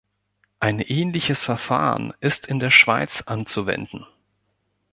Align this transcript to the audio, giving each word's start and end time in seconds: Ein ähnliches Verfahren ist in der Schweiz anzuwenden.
Ein 0.59 0.79
ähnliches 0.79 1.43
Verfahren 1.43 2.11
ist 2.21 2.47
in 2.47 2.57
der 2.59 2.71
Schweiz 2.71 3.21
anzuwenden. 3.27 4.07